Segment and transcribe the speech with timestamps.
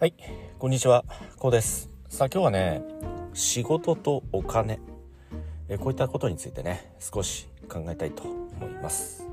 [0.00, 0.14] はい、
[0.58, 1.04] こんにちは、
[1.36, 1.90] こうです。
[2.08, 2.82] さあ今日はね、
[3.34, 4.80] 仕事とお金、
[5.68, 9.28] えこういったことについてね、少し考えたいと思います。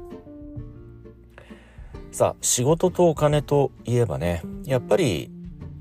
[2.11, 5.31] さあ、仕事とお金といえばね、やっぱり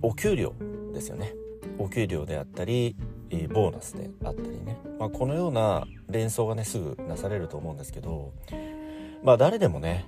[0.03, 0.55] お給料
[0.95, 1.35] ですよね。
[1.79, 2.95] お給料であったり、
[3.31, 4.79] えボーナスであったりね。
[5.01, 8.35] まあ、このような連想がね、すぐなされると思うんですけど、
[9.25, 10.07] まあ誰でもね、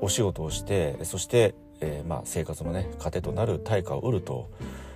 [0.00, 4.50] お仕事をしてそして、えーまあ、生活のね糧となる対価を得ると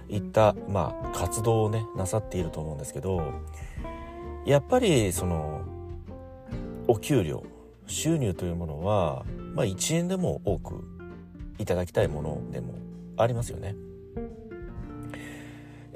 [0.08, 3.32] いった、まあ、活動をねなさっていると思うんですけど
[4.44, 5.62] やっぱりその
[6.86, 7.44] お給料
[7.86, 9.24] 収入というものは、
[9.54, 10.84] まあ、1円でも多く
[11.58, 12.74] いただきたいものでも
[13.16, 13.74] ありますよね。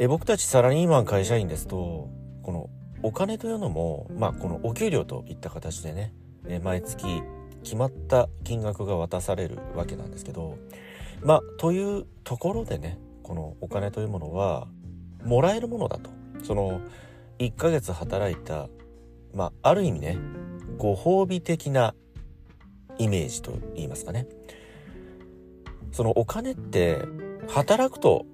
[0.01, 2.09] え僕たちサラリーマン会社員ですと
[2.43, 2.71] この
[3.03, 6.13] お金というのも、まあ、このお給料といった形でね、
[6.47, 7.05] え毎月
[7.69, 10.57] 決まった金額が渡されるわけなんですけど
[11.23, 14.69] まあというところでねこのお金というものは
[15.23, 16.11] もらえるものだと。
[16.43, 16.81] その
[17.39, 18.69] 1ヶ月働いた
[19.35, 20.17] まあある意味ね
[20.79, 21.95] ご褒美的な
[22.97, 24.27] イメージと言いますかね。
[25.93, 27.03] そのお金って
[27.49, 28.25] 働くと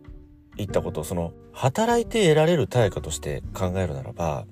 [0.57, 4.47] いったことをその働いて得られる対価として考えるならば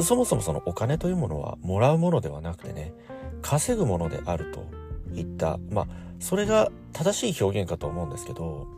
[0.00, 2.92] そもそもそのお金というものはもらうものではなくてね
[3.50, 4.64] 稼ぐものであると
[5.12, 5.86] いったまあ
[6.20, 8.68] それが正しい表現かと思うんですけど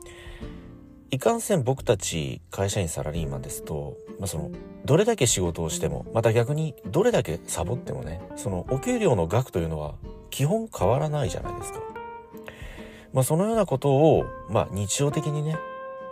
[1.11, 4.51] いかんせん僕たち会社員サラリーマンですと、まあ、その
[4.87, 9.97] どれだけ仕事をしてもまた逆にどれだけサボってもねそのお給料の額というのは
[10.31, 11.81] 基本変わらないじゃないですか。
[13.13, 15.59] まあ、そのようなことを、まあ、日常的にね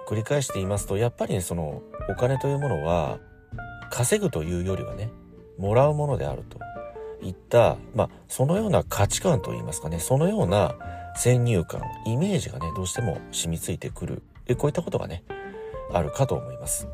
[0.07, 3.21] 繰り返していますとやっぱりねそのお金というものは
[3.91, 5.09] 稼ぐというよりはね
[5.57, 6.59] もらうものであると
[7.23, 10.75] いった、まあ、そのような価値観といいますかね、そのような
[11.17, 14.23] 先入観、イメージがね、どうしても染みついてくる。
[14.57, 15.23] こういったことがね、
[15.93, 16.89] あるかと思います。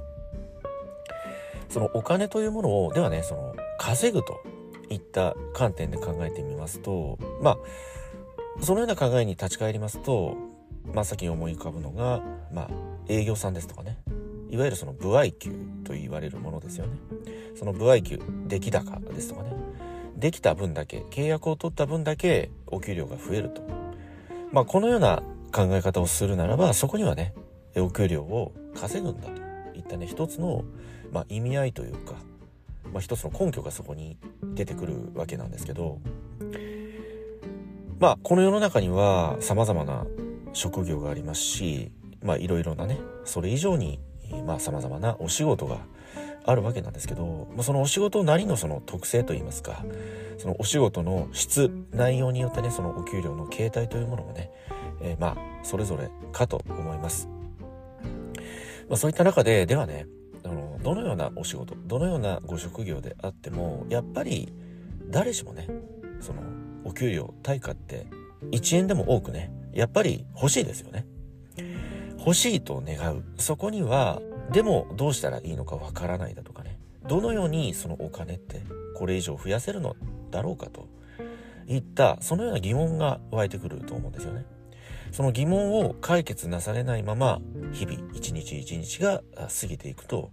[1.69, 4.41] そのお金というものを、ではね、その、稼ぐと
[4.89, 7.59] いった観点で考えてみますと、まあ、
[8.63, 10.37] そのような考えに立ち返りますと、
[10.95, 12.23] まあ、先に思い浮かぶのが、
[12.53, 12.69] まあ、
[13.09, 13.99] 営業さんですとかね、
[14.49, 15.51] いわゆるその、部合給
[15.85, 16.93] と言われるものですよね。
[17.57, 19.66] その部合給、出来高ですとかね。
[20.17, 23.63] できた分だけ契約を取った分だけお給料が増えると。
[24.53, 25.23] まあこのような
[25.53, 27.35] 考え方をするならばそこにはね
[27.77, 29.47] お給料を稼ぐんだと。
[29.77, 30.65] いったね一つの、
[31.13, 32.15] まあ、意味合いというか、
[32.93, 34.17] まあ、一つの根拠がそこに
[34.55, 36.01] 出てくるわけなんですけど
[37.99, 40.07] まあこの世の中には様々な
[40.53, 44.01] 職業がありますしまあいろいろなねそれ以上に
[44.47, 45.79] まあ様々なお仕事が
[46.47, 49.85] あるわけなんですけど、まあ、そのお仕事なりのその特性といいますか、
[50.39, 54.51] そのお仕事の質、内容によってね、そのお給料の形態というものもね、
[55.01, 57.29] えーまあ、それぞれかと思います。
[58.89, 60.07] まあ、そういった中で、ではね、
[60.45, 64.53] あの、どのようなお仕事、どのようなご職業であっても、やっぱり
[65.11, 65.69] 誰しもね、
[66.21, 66.43] その
[66.85, 68.07] お給料、対価って
[68.53, 71.07] 1円でも多くね、やっぱり欲しいですよね。
[72.19, 73.25] 欲しいと願う。
[73.39, 74.21] そこには、
[74.53, 76.79] でもどうしたらいいのかわからないだとかね。
[77.09, 78.63] どのようにそのお金って
[78.97, 79.95] これ以上増やせるの
[80.31, 80.89] だろうかと
[81.69, 84.45] いったそのような疑問が湧いてくると思うんですよね。
[85.13, 87.41] その疑問を解決なされないまま
[87.73, 90.31] 日々一日一日が過ぎていくと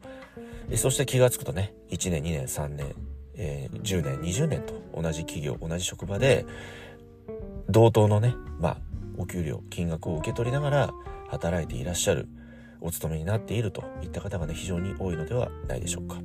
[0.75, 2.95] そして気がつくとね1年2年3年、
[3.35, 6.45] えー10年20年と同じ企業同じ職場で
[7.69, 8.77] 同等のねまあ
[9.17, 10.93] お給料金額を受け取りながら
[11.29, 12.27] 働いていらっしゃる
[12.83, 16.17] お勤めになっているといった方がね非常に多いのではないでしょうか。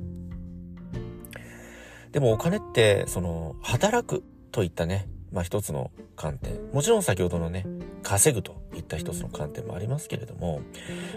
[2.11, 6.69] でもお金ってその働くといったねまあ一つの観点。
[6.71, 7.65] もちろん先ほどのね
[8.03, 10.61] 稼ぐといった一つの観点もありますけれども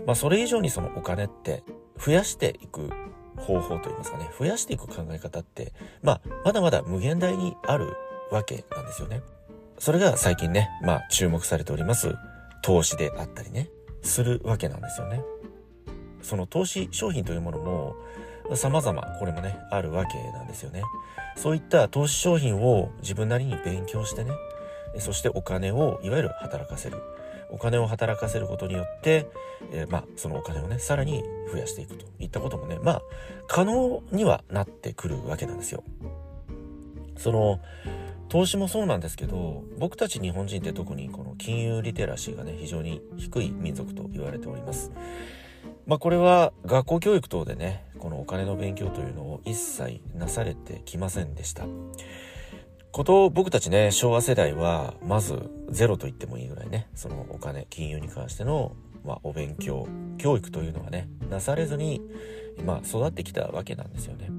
[0.06, 1.62] まあそれ以上にそのお金って
[1.98, 2.90] 増やしていく
[3.36, 5.72] 方法といいますかね増やしていく考え方って
[6.02, 7.94] まあまだまだ無限大にある
[8.30, 9.22] わけなんですよね。
[9.78, 12.14] それが最近ねまあ注目されております
[12.62, 13.68] 投資であったりね
[14.02, 15.22] するわけなんですよね。
[16.22, 17.96] その投資商品というものも
[18.54, 20.82] 様々これもねあるわけなんですよね。
[21.36, 24.32] そういった投資商品を自分なりに勉強してね
[24.98, 26.98] そしてお金をいわゆる働かせる
[27.50, 29.28] お金を働かせることによって、
[29.72, 33.02] えーまあそのお金をねさらに増やしていくといったこともねまあ
[33.46, 35.84] 可能にはなってくるわけなんですよ。
[37.16, 37.60] その
[38.28, 44.90] 投資もそうなんですけど僕たち日本人って特にこの金融リテラシーがね非常に低い民族と言われております。
[45.86, 51.64] まあこれは学校教育等でねこのお金の勉強というのを一切なされてきませんでした。
[52.90, 59.88] こと僕たちね昭和世代はまずゼロと言ってもいいぐらいねそのお金金融に関してのまあ、お勉強
[60.18, 62.00] 教育というのがねなされずに、
[62.64, 64.30] まあ、育ってきたわけなんですよね。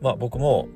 [0.00, 0.68] まあ僕も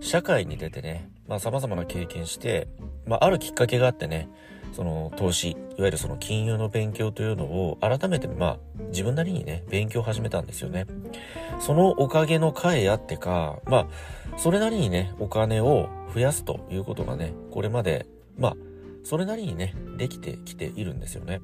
[0.00, 2.68] 社会に出てね、まあ様々な経験して、
[3.06, 4.28] まああるきっかけがあってね、
[4.72, 8.58] その投資、いわゆるその金融の勉強というのを改めてまあ
[8.88, 10.86] 自分なりにね、勉強始めたんですよね。
[11.60, 13.86] そのおかげの会あってか、まあ
[14.38, 18.06] それなりにね、お金を増やすということがね、これまで、
[18.38, 18.56] まあ
[19.04, 21.40] それなりにね、できてきているんですよね。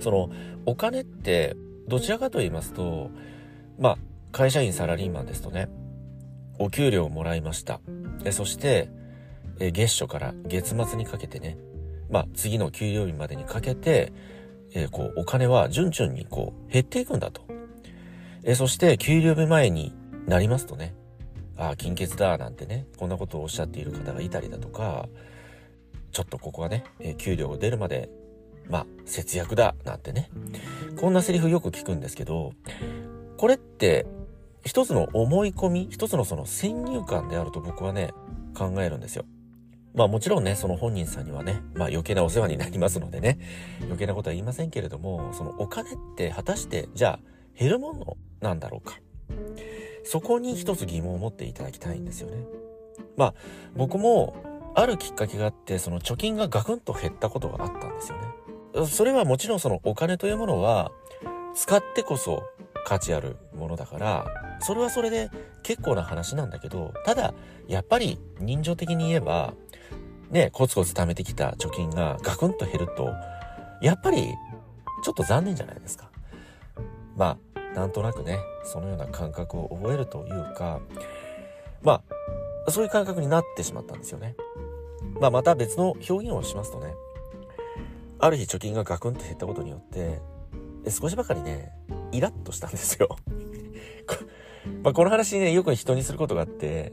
[0.00, 0.30] その
[0.64, 1.56] お金って
[1.88, 3.10] どちらかと言いますと、
[3.78, 3.98] まあ
[4.32, 5.68] 会社員サラリーマンですとね、
[6.58, 7.80] お給料をもらいました。
[8.24, 8.90] えそして、
[9.58, 11.56] え月初から月末にかけてね、
[12.10, 14.12] まあ次の給料日までにかけて、
[14.74, 17.42] えこうお金は順々にこう減っていくんだと。
[18.44, 19.94] えそして給料日前に
[20.26, 20.94] なりますとね、
[21.56, 25.08] ああ、金欠だなんてね、こんなことをおっしゃっている方がいたりだとか、
[26.12, 28.08] ちょっとここはね、え給料が出るまで、
[28.68, 30.30] まあ、節約だなんてね、
[30.96, 32.52] こんなセリフよく聞くんですけど、
[33.36, 34.06] これって
[34.64, 38.12] 一つの思い込み、一つのその先入観であると僕はね、
[38.54, 39.24] 考えるんですよ。
[39.96, 43.38] まあもちろんね、その本人さんにはね、まあ余計なお世話になりますのでね、
[43.84, 49.00] 余計なことは言いませんけれども、そのお金って果たしてじゃあ減るものなんだろうか。
[50.04, 52.36] そこに一つ疑問を持っていただきたいんですよね。
[53.16, 53.34] まあ
[53.74, 54.36] 僕も
[54.74, 58.86] あるきっかけがあって、その貯金がガクンと減ったことがあったんですよね。
[58.86, 60.92] それはもちろんそのお金というものは
[61.54, 62.42] 使ってこそ
[62.84, 64.26] 価値あるものだから、
[64.60, 65.30] それはそれで
[65.62, 67.34] 結構な話なんだけど、ただ、
[67.68, 69.54] やっぱり人情的に言えば、
[70.30, 73.12] ね、コツコツ貯めてきた貯金がガクンと減ると、
[73.80, 74.34] やっぱり
[75.02, 76.10] ちょっと残念じゃないですか。
[77.16, 80.80] まあ、なんとなくね、そのような感覚を覚えるというか、
[81.82, 82.02] ま
[82.66, 84.34] あ、そういう感覚になってしまったんですよね。
[85.20, 86.94] まあ、また別の表現をしますとね、
[88.18, 90.20] ある日貯金がガクンと減ったことによって、
[90.90, 91.72] 少しばかりね、
[92.12, 93.16] イラッとしたんですよ。
[94.82, 96.92] まあ、この話ね、よく人にすることがあって、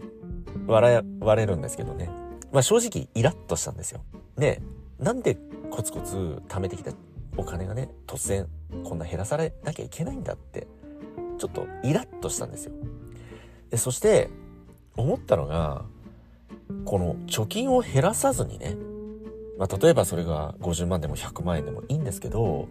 [0.68, 2.10] 笑われるんですけどね。
[2.52, 4.02] まあ、正直、イラッとしたんですよ。
[4.38, 4.62] ね
[5.00, 5.38] なんで
[5.70, 6.92] コツコツ貯めてきた
[7.36, 8.48] お金がね、突然
[8.84, 10.68] こんな減らされなきゃいけないんだって、
[11.40, 12.74] ちょっとイラッとしたんですよ。
[13.70, 14.30] でそして、
[14.96, 15.86] 思ったのが、
[16.86, 18.76] この貯金を減らさずにね、
[19.58, 22.68] まあ、例えばそれが50万でも100万円でもいいんですけど、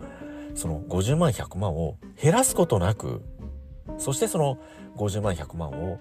[0.55, 3.23] その50万100万を減らすことなく
[3.99, 4.59] そしてその
[4.97, 5.99] 50万100万を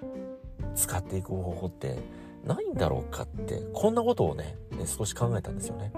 [0.75, 1.97] 使っていく方法って
[2.45, 5.91] ないんだろうかってこんなことをね少し考えたんですよね。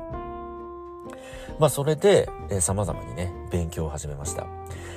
[1.59, 4.47] まあそれで、えー、様々にね勉強を始めました。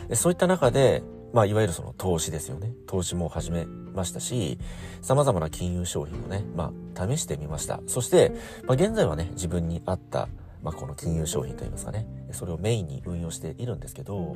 [0.09, 1.03] でそういった中で
[1.33, 2.73] まあいわゆるその投資ですよね。
[2.87, 4.59] 投資も始めましたし
[5.03, 7.81] 様々な金融商品をねまあ試してみました。
[7.87, 8.33] そして、
[8.67, 10.29] まあ、現在はね自分に合った
[10.63, 14.35] まあ、この金融商品といいますかねそれをメインに運用しているんですけど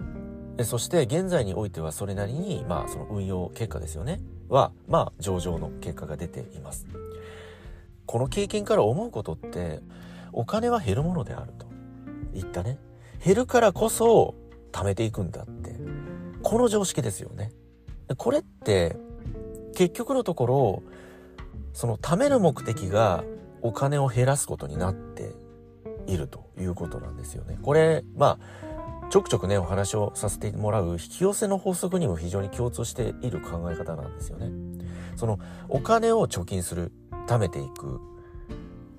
[0.62, 4.20] そして現在においてはそれなりに、まあ、その運用結果ですよね。
[4.48, 6.86] は、まあ、上々の結果が出ています。
[8.06, 9.80] この経験から思うことって
[10.32, 11.66] お金は減るものであると。
[12.34, 12.78] 言ったね。
[13.24, 14.34] 減るからこそ
[14.72, 15.76] 貯めていくんだって。
[16.42, 17.52] この常識ですよね。
[18.16, 18.96] これって
[19.74, 20.82] 結局のところ
[21.72, 23.24] その貯める目的が
[23.62, 25.32] お金を減らすことになって
[26.06, 27.58] いるということなんですよね。
[27.62, 28.69] これ、まあ、
[29.10, 34.52] ちょくちょくね、お話をさせてもらう引き寄せの法則にも非常に共通している考え方なんですよね。
[35.16, 36.92] その、お金を貯金する、
[37.26, 38.00] 貯めていく。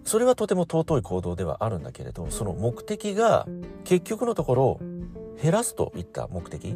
[0.04, 3.48] それはとても尊い行動ではあるんだけれど、その目的が
[3.86, 4.80] 結局のところ
[5.42, 6.76] 減らすといった目的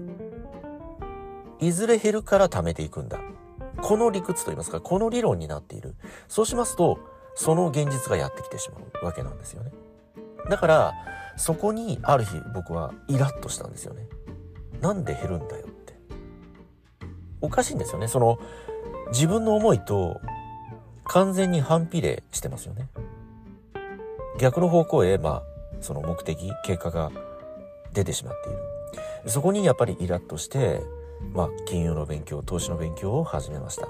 [1.59, 3.19] いずれ減るから貯めていくんだ。
[3.81, 5.95] この理屈といいますか、この理論になっている。
[6.29, 6.99] そうしますと、
[7.35, 9.71] その現実がやってきてしまうわけなんですよね。
[10.49, 10.93] だから、
[11.37, 14.07] そこにある日僕はイラッとしたんですよね。
[14.81, 15.93] なんで減るんだよって。
[17.41, 18.07] おかしいんですよね。
[18.07, 18.39] その、
[19.09, 20.19] 自分の思いと
[21.03, 22.89] 完全に反比例してますよね。
[24.39, 25.43] 逆の方向へ、まあ、
[25.81, 27.11] その目的、結果が
[27.93, 29.29] 出てしまっている。
[29.29, 30.81] そこにやっぱりイラッとして、
[31.33, 33.87] まあ、金融の勉強、投資の勉強を始めました。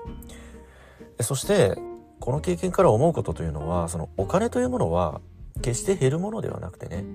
[1.23, 1.75] そして、
[2.19, 5.21] この経験から思うことというのは、そのお金というものは
[5.61, 7.05] 決して減るものではなくてね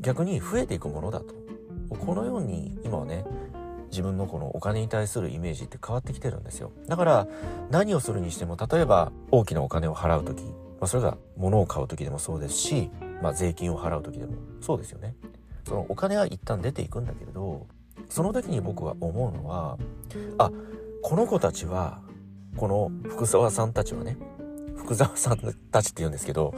[0.00, 1.34] 逆に増えていくものだと。
[1.90, 3.24] このように今はね
[3.90, 6.70] 自分のこのお金に対するイメージって変わってきてるんですよ。
[6.86, 7.28] だから
[7.70, 15.16] 何をするにしても例えば大きなお金を払う時、まあ、それが物を買う時でもそうですし、まあ、税金を払う時でもそうですよね。
[15.66, 17.66] そのお金は一旦出ていくんだけれど
[18.08, 19.78] その時に僕は思うのは
[20.38, 20.50] あ
[21.02, 22.00] この子たちは
[22.56, 24.16] この福沢さんたちはね
[24.76, 25.38] 福沢さん
[25.70, 26.54] たちって言うんですけど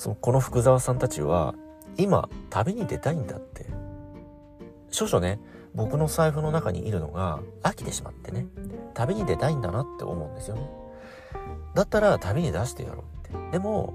[0.00, 1.54] そのこの福沢さんたちは
[1.98, 3.66] 今旅に出たいんだって。
[4.90, 5.38] 少々ね
[5.74, 8.46] 僕の財布の中にいるのが飽きてしまってね
[8.94, 10.70] 旅に出たいんだなって思うんですよね。
[11.74, 13.52] だったら旅に出してやろうって。
[13.52, 13.92] でも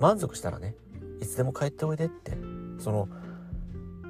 [0.00, 0.74] 満足したらね
[1.20, 2.38] いつでも帰っておいでって。
[2.78, 3.10] その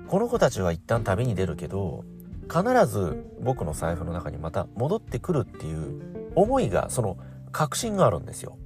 [0.07, 2.05] この子たちは一旦旅に出るけど
[2.49, 7.19] 必ず僕の財布の中にまた戻ってくるっていう思いがその
[7.51, 8.57] 確信があるんですよ。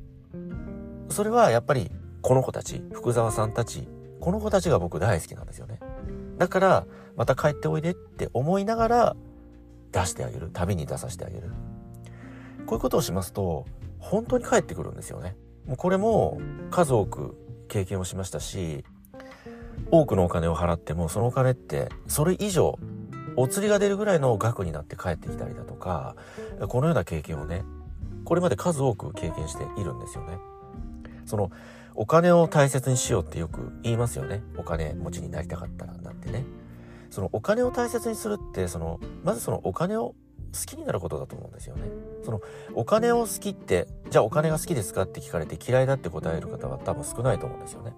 [1.08, 1.90] それはやっぱり
[2.22, 3.88] この子たち福沢さんたち
[4.20, 5.80] この子たちが僕大好きなんですよね。
[6.38, 6.86] だから
[7.16, 9.16] また帰っておいでって思いながら
[9.90, 10.50] 出してあげる。
[10.52, 11.50] 旅に出させてあげる。
[12.66, 13.66] こういうことをしますと
[13.98, 15.36] 本当に帰ってくるんですよね。
[15.66, 17.36] もうこれも数多く
[17.68, 18.84] 経験をしましたし
[19.90, 22.78] 多くのお金を払ってもそのお金ってそれ以上
[23.36, 26.16] お釣りが出るぐらいの額になって帰ってきたりだとか
[26.68, 27.64] このような経験をね
[28.24, 30.38] これまで数多く経験しているんですよね。
[31.24, 31.50] その
[31.94, 34.42] お金を大切にしようってよく言いますよね。
[34.56, 36.44] お金持ちになりたかったらなんてね。
[37.10, 40.14] そのお金を大切にするってそのまずそのお金を
[40.54, 41.82] 好きになることだと思うんですよね。
[42.24, 42.40] その
[42.74, 47.92] お金を好きってじゃあお金が好きですかって聞かれて嫌いだって答える方は多分少ないと思うんですよね。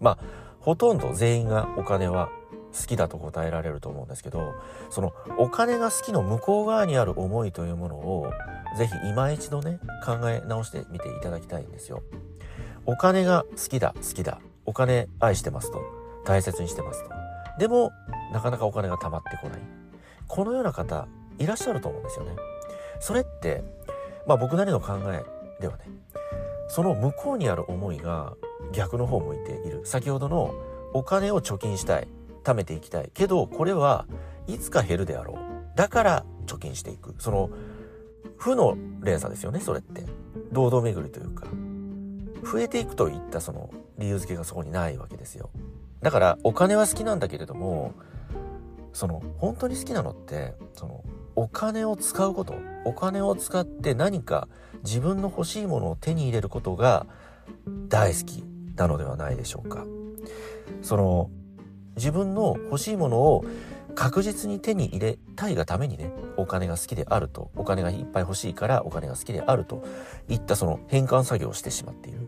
[0.00, 0.18] まあ
[0.60, 2.30] ほとんど全員がお金は
[2.72, 4.54] 好きだと答えられると思うんですけど
[4.90, 8.30] そのお金が好きの向こう側にある思いというものを
[8.78, 12.02] ぜひ今一度ね考え直してみていただきたいんですよ。
[12.86, 14.40] お金が好きだ好きだ。
[14.66, 15.82] お金愛してますと。
[16.24, 17.10] 大切にしてますと。
[17.58, 17.92] でも
[18.32, 19.58] なかなかお金が貯まってこない。
[20.28, 21.08] このような方
[21.38, 22.32] いらっしゃると思うんですよね。
[23.00, 23.64] それって
[24.26, 25.24] まあ僕なりの考え
[25.60, 25.84] ではね
[26.68, 28.34] その向こうにある思いが
[28.72, 29.80] 逆の方向いている。
[29.84, 30.54] 先ほどの
[30.92, 32.08] お金を貯金したい
[32.44, 33.10] 貯めていきたい。
[33.12, 34.06] けどこれは
[34.46, 35.76] いつか減るであろう。
[35.76, 37.14] だから貯金していく。
[37.18, 37.50] その
[38.36, 40.04] 負の連鎖ですよねそれって。
[40.52, 41.46] 堂々巡りというか。
[42.44, 45.50] 増えていくといったその理由付けがそこにないわけですよ。
[46.02, 47.92] だからお金は好きなんだけれども
[48.92, 51.04] その本当に好きなのってその
[51.36, 52.54] お金を使うこと
[52.84, 54.48] お金を使って何か
[54.82, 57.06] 自分の欲しいものを手に入れることが
[57.88, 58.44] 大好き
[58.76, 59.84] なのではないでしょうか。
[60.82, 61.30] その
[61.96, 63.44] 自分の欲しいものを
[64.00, 69.84] 確実に手に入れたいがためにねお金が好きであるとお金がいっぱい欲しいからお金が好きであると
[70.26, 72.26] いったその変換作業をしてしまっている。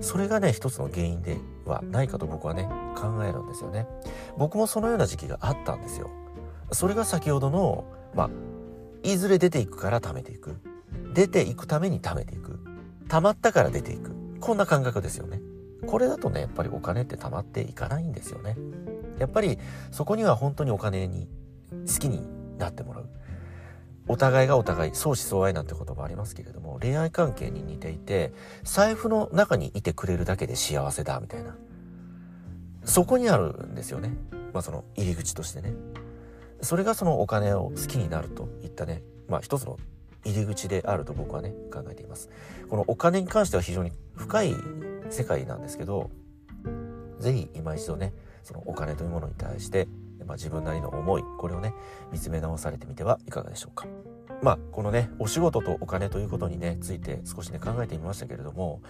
[0.00, 3.86] それがね一つの原因ではないかと僕はね考えるんですよね。
[4.36, 6.10] 僕もそのような時期があったんですよ。
[6.72, 7.84] それが先ほどの
[8.16, 8.30] まあ
[9.04, 10.56] いずれ出ていくから貯めていく。
[11.14, 12.58] 出ていくために貯めていく。
[13.06, 14.10] 貯まったから出ていく。
[14.40, 15.40] こんな感覚ですよね。
[15.86, 18.56] これだとねやっぱりお金って貯まっていかないんですよね。
[19.20, 19.58] やっぱり
[19.92, 21.28] そこには本当にお金に
[21.86, 22.26] 好きに
[22.58, 23.08] なってもらう。
[24.08, 28.32] お互いがお互い相思相愛なんて言葉ありますけれども恋愛関係に似ていて
[28.64, 31.54] 財布の中にいてくれるだけで幸せだみたいな。
[32.84, 34.16] そこにあるんですよね。
[34.52, 35.74] まあその入り口としてね。
[36.62, 39.78] それがそのお金を好きになるといったねまあ一つの
[40.24, 42.30] 入り口であると僕はね考えています。
[42.68, 44.54] このお金に関しては非常に深い
[45.10, 46.10] 世界なんですけど
[47.18, 48.12] 是非今一度ね
[48.42, 49.88] そのお金というものに対して、
[50.26, 51.74] まあ、自分なりの思いこれをね
[52.12, 53.86] 見つめ直されてみてはいかがでしょうか。
[54.42, 58.80] まあこのねお仕事とお金ということにねついて少しね考えてみましたけれども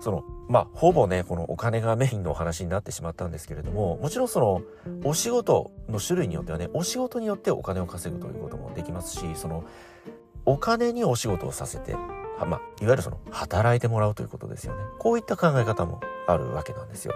[0.00, 4.62] そのまあほぼねこのお金がメインのお話になってしまったんですけれどももちろんその
[5.04, 9.64] お仕事の種類によってはねお仕事によってお金を稼ぐということもできますしその
[10.46, 11.94] お金にお仕事をさせて
[12.46, 14.82] まあ、いわゆるその働いてもらうということですよね。
[14.98, 17.14] こういった考え方もあるわけなんですよ。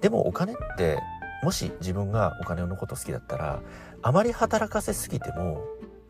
[0.00, 0.98] でもお金って
[1.42, 3.60] もし自分がお金のこと好きだったら
[4.02, 5.64] あまり働かせすぎても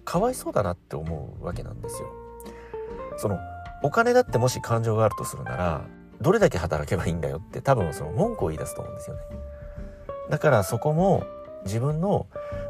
[0.04, 2.08] かわいそうだなって思うわけなんですよ。
[3.16, 3.38] その
[3.82, 5.84] お金だってもし感情があるとするなら
[6.20, 9.22] どれだけ働けばいいんだよって多分その文句を言い出すと思うんですよね。
[10.30, 11.24] だからそこも
[11.64, 12.26] 自分の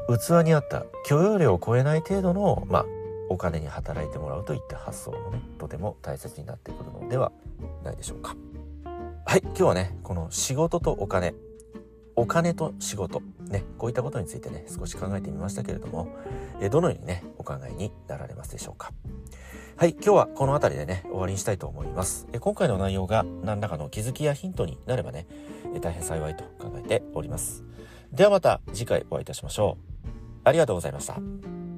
[0.08, 2.86] 器に合った許容量を超えない程度のまあ
[3.30, 7.32] お金に働いてもらうといった発想もねとても大切になってくるのでは
[7.84, 8.36] ないでしょうか。
[9.24, 11.32] はい今日はねこの仕事とお金。
[12.16, 13.22] お金と仕事。
[13.46, 16.08] ねこういったことについてね少し考えてみましたけれども
[16.60, 18.92] えどのようにねお考えになられますでしょうか。
[19.76, 22.26] はい今日はこの辺りでね終わりにしたいと思います。
[22.32, 25.28] え今回の内容が何らかの気づきやヒントになればね
[25.72, 27.62] え大変幸いと考えております。
[28.12, 30.08] ではまた次回お会いいたしましょう。
[30.42, 31.69] ありがとうございました。